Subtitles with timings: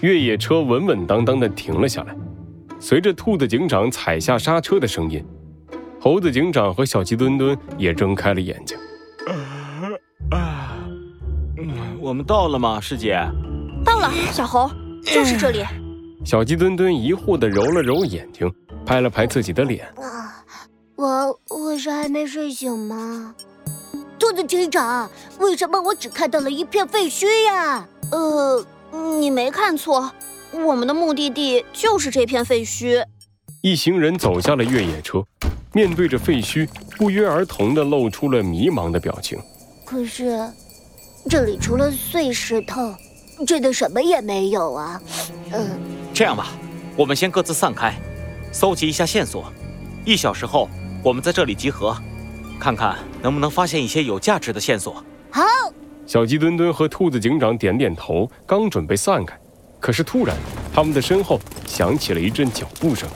[0.00, 2.14] 越野车稳稳当当的停了下来，
[2.78, 5.24] 随着兔子警长踩下刹车的声音，
[5.98, 8.76] 猴子警长和小鸡墩墩也睁开了眼睛。
[10.30, 10.86] 啊，
[12.00, 13.18] 我们到了吗，师姐？
[13.82, 14.70] 到了，小猴，
[15.02, 15.64] 就是这里。
[16.22, 18.52] 小鸡墩墩疑惑的揉了揉眼睛，
[18.84, 19.86] 拍了拍自己的脸。
[19.96, 20.44] 啊，
[20.96, 23.34] 我我是还没睡醒吗？
[24.18, 27.88] 兔子警长，为什么我只看到了一片废墟呀？
[28.12, 28.62] 呃。
[29.20, 30.12] 你没看错，
[30.52, 33.04] 我们的目的地就是这片废墟。
[33.62, 35.24] 一行人走下了越野车，
[35.72, 36.68] 面对着废墟，
[36.98, 39.38] 不约而同地露出了迷茫的表情。
[39.84, 40.48] 可是，
[41.30, 42.94] 这里除了碎石头，
[43.46, 45.00] 真的什么也没有啊。
[45.52, 45.70] 嗯，
[46.12, 46.48] 这样吧，
[46.96, 47.94] 我们先各自散开，
[48.52, 49.50] 搜集一下线索。
[50.04, 50.68] 一小时后，
[51.02, 51.96] 我们在这里集合，
[52.60, 55.02] 看看能不能发现一些有价值的线索。
[55.30, 55.42] 好。
[56.06, 59.38] 小鸡墩墩和兔子警长点点头，刚准备散开，
[59.80, 60.36] 可是突然，
[60.72, 63.08] 他们的身后响起了一阵脚步声。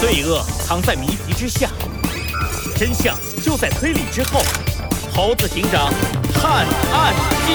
[0.00, 1.70] 罪恶藏在谜题之下，
[2.76, 4.42] 真相就在推理之后。
[5.14, 5.92] 猴子警长
[6.32, 7.14] 探案
[7.46, 7.52] 记，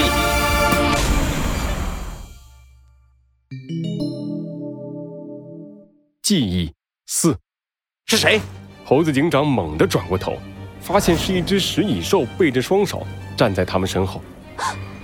[6.21, 6.73] 记忆
[7.05, 7.37] 四。
[8.09, 8.39] 是谁？
[8.85, 10.37] 猴子警长猛地转过头，
[10.79, 13.05] 发现是一只食蚁兽背着双手
[13.35, 14.21] 站在他们身后。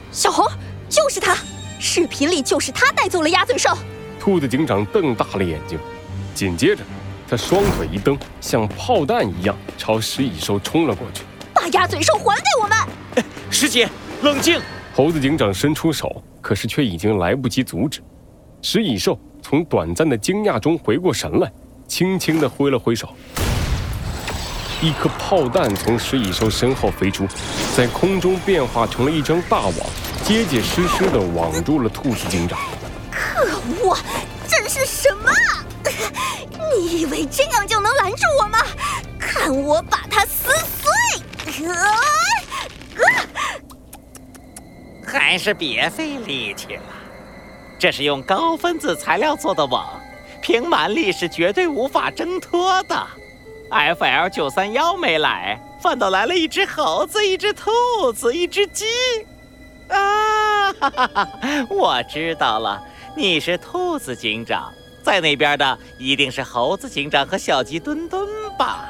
[0.09, 0.49] 小猴，
[0.87, 1.35] 就是他！
[1.81, 3.77] 视频里就是他带走了鸭嘴兽。
[4.21, 5.77] 兔子警长瞪大了眼睛，
[6.33, 6.83] 紧接着
[7.27, 11.23] 他双腿一蹬，像炮弹一样朝食蚁兽冲了过去。
[11.53, 13.25] 把鸭嘴兽还给我们！
[13.51, 13.89] 师姐，
[14.21, 14.61] 冷静！
[14.95, 18.01] 猴子警长伸出手，可是却已经来不及阻止。
[18.61, 21.51] 食蚁兽从短暂的惊讶中回过神来。
[21.87, 23.09] 轻轻地挥了挥手，
[24.81, 27.27] 一颗炮弹从食蚁兽身后飞出，
[27.75, 29.75] 在空中变化成了一张大网，
[30.23, 32.59] 结结实实地网住了兔子警长。
[33.11, 33.97] 可恶，
[34.47, 35.31] 这是什么？
[36.75, 38.57] 你以为这样就能拦住我吗？
[39.19, 40.89] 看我把它撕碎！
[45.05, 46.83] 还是别费力气了，
[47.77, 49.99] 这是用高分子材料做的网。
[50.43, 53.01] 凭蛮力是绝对无法挣脱的。
[53.71, 57.71] FL 九三幺没来，反倒来了一只猴子，一只兔
[58.13, 58.85] 子，一只鸡。
[59.87, 61.29] 啊，哈哈哈！
[61.69, 62.83] 我知道了，
[63.15, 64.69] 你是兔子警长，
[65.01, 68.27] 在那边的一定是猴子警长和小鸡墩墩
[68.59, 68.89] 吧？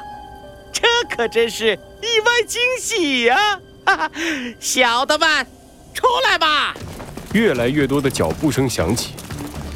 [0.72, 3.60] 这可真是意外惊喜呀！
[3.86, 4.10] 哈哈，
[4.58, 5.46] 小的们，
[5.94, 6.74] 出来吧！
[7.32, 9.14] 越来越多的脚步声响起，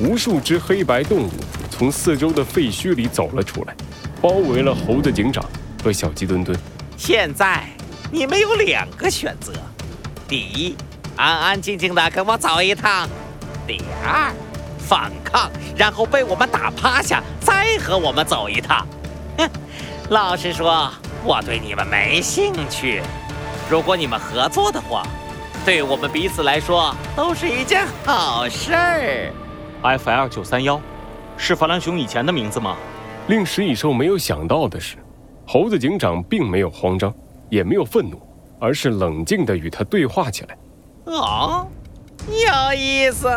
[0.00, 1.30] 无数只黑白动物。
[1.78, 3.74] 从四周的废墟里走了出来，
[4.20, 5.44] 包围了猴子警长
[5.80, 6.58] 和小鸡墩墩。
[6.96, 7.68] 现在
[8.10, 9.52] 你们有两个选择：
[10.26, 10.76] 第一，
[11.14, 13.06] 安安静静的跟我走一趟；
[13.64, 14.32] 第二，
[14.76, 18.84] 反抗，然后被我们打趴下，再和我们走一趟。
[19.36, 19.48] 哼，
[20.10, 23.00] 老实说，我对你们没兴趣。
[23.70, 25.06] 如果你们合作的话，
[25.64, 29.32] 对我们彼此来说都是一件好事儿。
[29.80, 30.80] FL 九三幺。
[31.38, 32.76] 是法兰熊以前的名字吗？
[33.28, 34.96] 令食蚁兽没有想到的是，
[35.46, 37.14] 猴子警长并没有慌张，
[37.48, 38.20] 也没有愤怒，
[38.58, 40.58] 而是冷静地与他对话起来。
[41.04, 41.66] 哦，
[42.26, 43.30] 有意思，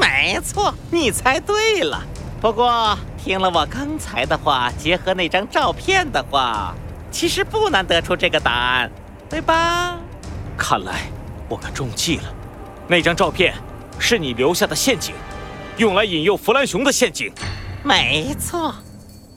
[0.00, 2.00] 没错，你猜对了。
[2.40, 6.74] 不过听了我刚才的话，结合那张照片的话，
[7.10, 8.90] 其实不难得出这个答案，
[9.28, 9.98] 对吧？
[10.56, 11.02] 看来
[11.48, 12.24] 我们中计了，
[12.86, 13.52] 那张照片
[13.98, 15.14] 是你留下的陷阱。
[15.78, 17.32] 用来引诱弗兰熊的陷阱，
[17.82, 18.74] 没错，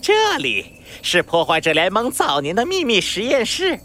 [0.02, 0.66] 这里
[1.02, 3.80] 是破坏者联盟早年的秘密实验室。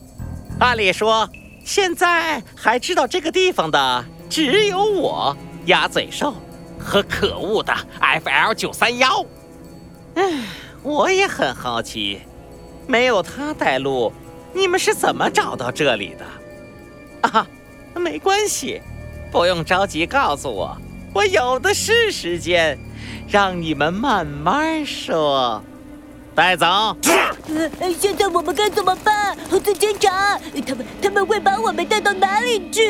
[0.59, 1.31] 按理说，
[1.65, 6.35] 现在还知道这个地方的只有我鸭嘴兽
[6.77, 9.25] 和可恶的 FL 九三幺。
[10.17, 10.43] 唉，
[10.83, 12.21] 我也很好奇，
[12.89, 14.13] 没有他带路，
[14.53, 17.29] 你们是怎么找到这里的？
[17.31, 17.47] 啊，
[17.95, 18.83] 没关系，
[19.31, 20.77] 不用着急告诉我。
[21.13, 22.79] 我有的是时间，
[23.29, 25.63] 让你们慢慢说。
[26.35, 26.67] 带走。
[27.81, 29.37] 呃，现在我们该怎么办？
[29.51, 32.83] 猴子警长，他们他们会把我们带到哪里去？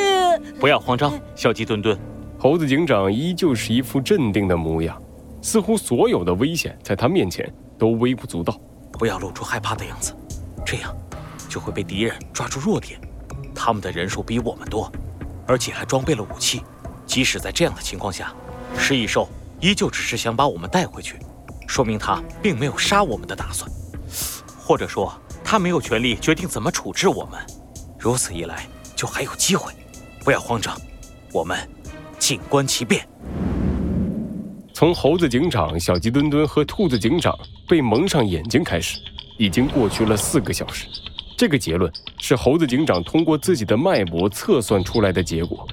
[0.61, 1.99] 不要慌张，小鸡墩墩。
[2.39, 5.01] 猴子警长依旧是一副镇定的模样，
[5.41, 8.55] 似乎所有的危险在他面前都微不足道。
[8.93, 10.15] 不要露出害怕的样子，
[10.65, 10.95] 这样
[11.49, 13.01] 就会被敌人抓住弱点。
[13.55, 14.93] 他们的人数比我们多，
[15.47, 16.63] 而且还装备了武器。
[17.11, 18.33] 即使在这样的情况下，
[18.79, 19.29] 食蚁兽
[19.59, 21.17] 依旧只是想把我们带回去，
[21.67, 23.69] 说明他并没有杀我们的打算，
[24.57, 25.13] 或者说
[25.43, 27.41] 他没有权利决定怎么处置我们。
[27.99, 28.65] 如此一来，
[28.95, 29.73] 就还有机会。
[30.23, 30.81] 不要慌张，
[31.33, 31.59] 我们
[32.17, 33.05] 静观其变。
[34.73, 37.37] 从猴子警长、小鸡墩墩和兔子警长
[37.69, 39.01] 被蒙上眼睛开始，
[39.37, 40.87] 已经过去了四个小时。
[41.37, 45.67] 这个结论是猴子警长通过自己的脉搏测算出来的结果。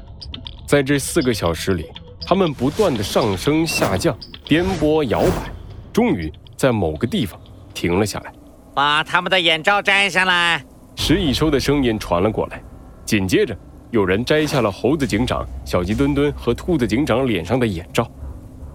[0.68, 1.86] 在这四个小时里，
[2.26, 5.50] 他们不断的上升、下降、颠簸、摇摆，
[5.94, 7.40] 终于在某个地方
[7.74, 8.34] 停了下来。
[8.76, 10.62] 把他们的眼罩摘下来。
[10.98, 12.62] 食蚁兽的声音传了过来，
[13.06, 13.58] 紧接着
[13.92, 18.06] 有人摘下了猴子警长、小鸡墩墩和兔子警长脸上的眼罩。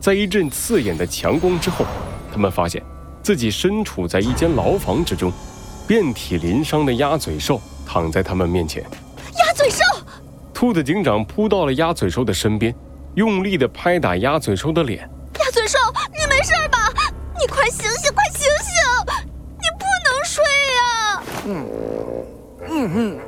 [0.00, 1.85] 在一阵刺眼的强光之后，
[2.33, 2.83] 他们发现
[3.23, 5.31] 自己身处在一间牢房之中，
[5.87, 8.83] 遍体鳞伤的鸭嘴兽躺在他们面前。
[8.83, 9.81] 鸭嘴兽，
[10.62, 12.73] 兔子警长扑到了鸭嘴兽的身边，
[13.17, 15.00] 用力地拍打鸭嘴兽的脸。
[15.41, 15.76] 鸭嘴兽，
[16.12, 16.79] 你没事吧？
[17.41, 18.73] 你快醒醒，快醒醒！
[19.59, 20.44] 你不能睡
[20.79, 21.23] 呀！
[21.47, 21.67] 嗯
[22.70, 23.19] 嗯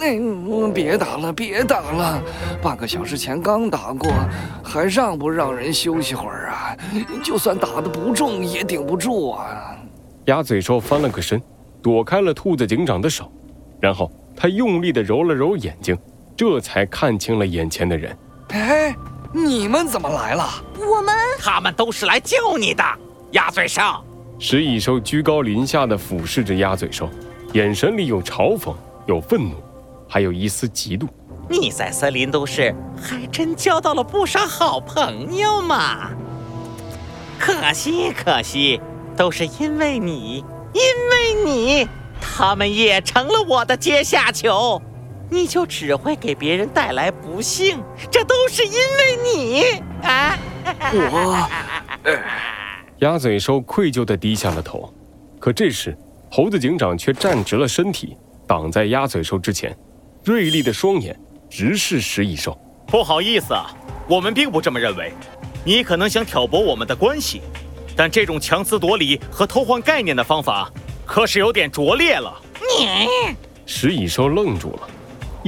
[0.00, 2.22] 嗯，别打了，别打了，
[2.62, 4.10] 半个小时前刚打过，
[4.64, 6.74] 还让不让人休息会儿啊？
[7.22, 9.76] 就算打的不重，也顶不住啊！
[10.24, 11.38] 鸭嘴兽翻了个身，
[11.82, 13.30] 躲开了兔子警长的手，
[13.78, 15.94] 然后他用力地揉了揉眼睛，
[16.38, 18.16] 这才看清了眼前的人。
[18.50, 18.94] 哎，
[19.32, 20.48] 你们怎么来了？
[20.78, 22.84] 我们他们都是来救你的，
[23.32, 23.82] 鸭嘴兽。
[24.38, 27.10] 食蚁兽居高临下的俯视着鸭嘴兽，
[27.54, 28.72] 眼神里有嘲讽，
[29.06, 29.56] 有愤怒，
[30.08, 31.08] 还有一丝嫉妒。
[31.48, 36.10] 你在森林都市还真交到了不少好朋友嘛。
[37.36, 38.80] 可惜可惜，
[39.16, 40.80] 都是因为你，因
[41.10, 41.88] 为你，
[42.20, 44.80] 他们也成了我的阶下囚。
[45.30, 49.62] 你就只会给别人带来不幸，这都是因为你
[50.02, 50.38] 啊！
[50.92, 51.48] 我，
[53.00, 54.92] 鸭嘴兽愧疚地低下了头，
[55.38, 55.96] 可这时，
[56.30, 58.16] 猴子警长却站直了身体，
[58.46, 59.76] 挡在鸭嘴兽之前，
[60.24, 61.18] 锐利的双眼
[61.50, 62.58] 直视食蚁兽。
[62.86, 63.70] 不好意思啊，
[64.08, 65.12] 我们并不这么认为。
[65.64, 67.42] 你可能想挑拨我们的关系，
[67.94, 70.70] 但这种强词夺理和偷换概念的方法，
[71.04, 72.32] 可是有点拙劣了。
[72.60, 73.36] 你
[73.66, 74.88] 食蚁兽愣住了，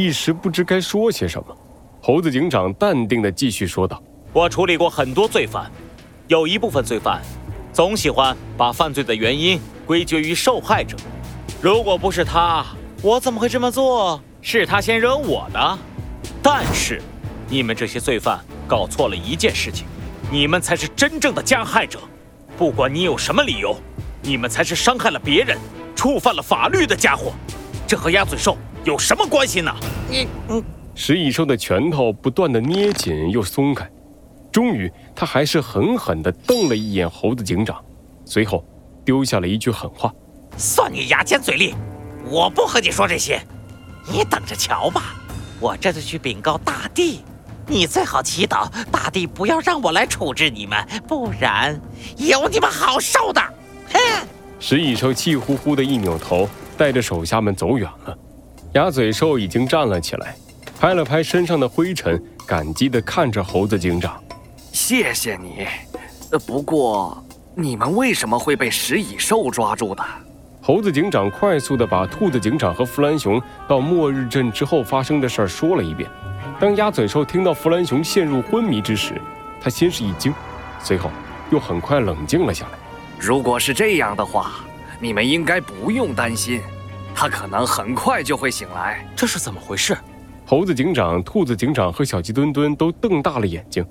[0.00, 1.56] 一时不知该说些什么。
[2.00, 4.02] 猴子警长淡定地继续说道。
[4.32, 5.70] 我处理过很多罪犯，
[6.26, 7.20] 有一部分罪犯
[7.70, 10.96] 总喜欢把犯罪的原因归结于受害者。
[11.60, 12.64] 如果不是他，
[13.02, 14.18] 我怎么会这么做？
[14.40, 15.78] 是他先惹我的。
[16.42, 17.02] 但是，
[17.48, 19.84] 你们这些罪犯搞错了一件事情，
[20.32, 21.98] 你们才是真正的加害者。
[22.56, 23.76] 不管你有什么理由，
[24.22, 25.58] 你们才是伤害了别人、
[25.94, 27.32] 触犯了法律的家伙。
[27.86, 29.70] 这和鸭嘴兽有什么关系呢？
[30.08, 30.62] 你，嗯，
[30.94, 33.88] 石蚁兽的拳头不断的捏紧又松开，
[34.50, 37.82] 终于，他还是狠狠地瞪了一眼猴子警长，
[38.24, 38.64] 随后
[39.04, 40.12] 丢下了一句狠话。
[40.56, 41.74] 算你牙尖嘴利，
[42.24, 43.40] 我不和你说这些，
[44.10, 45.14] 你等着瞧吧。
[45.60, 47.20] 我这就去禀告大帝，
[47.66, 51.78] 你最好祈祷大帝不要让我来处置你们，不然
[52.16, 53.40] 有你们好受的。
[53.92, 54.26] 哼！
[54.58, 56.48] 石蚁兽气呼呼的一扭头，
[56.78, 58.16] 带着手下们走远了。
[58.74, 60.36] 鸭嘴兽已经站了起来，
[60.78, 64.22] 拍了拍身上的灰尘，感激地看着猴子警长。
[64.72, 65.66] 谢谢你。
[66.30, 67.20] 呃，不过
[67.56, 70.04] 你们为什么会被食蚁兽抓住的？
[70.62, 76.08] 猴子警长快速地把兔子警长和弗兰熊到末日镇之后发生的事儿说了一遍。
[76.60, 79.20] 当鸭嘴兽听到弗兰熊陷入昏迷之时，
[79.60, 80.32] 他先是一惊，
[80.80, 81.10] 随后
[81.50, 82.78] 又很快冷静了下来。
[83.18, 84.60] 如果是这样的话，
[85.00, 86.60] 你们应该不用担心，
[87.14, 89.06] 他可能很快就会醒来。
[89.14, 89.96] 这是怎么回事？
[90.46, 93.86] 猴子警长、兔子警长和小鸡墩墩都瞪大了眼睛。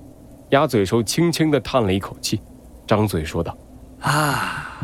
[0.50, 2.42] 鸭嘴兽轻轻地叹了一口气，
[2.86, 3.56] 张嘴说道
[4.02, 4.76] ：“啊，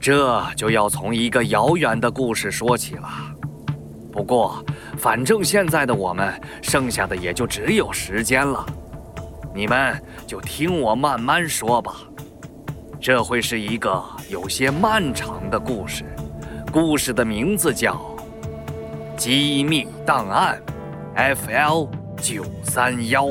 [0.00, 3.08] 这就要从一个遥远的故事说起了。
[4.10, 4.64] 不过，
[4.98, 8.66] 反正现在的我们剩下的也就只有时间了，
[9.54, 11.94] 你们就听我慢慢说吧。
[13.00, 16.04] 这会是一个有些漫长的故事，
[16.72, 18.00] 故事的名字叫
[19.18, 20.58] 《机密档案
[21.14, 21.86] FL
[22.16, 23.26] 九三幺》。